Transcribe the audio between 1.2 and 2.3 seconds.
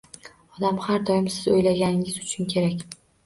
siz o'ylaganingiz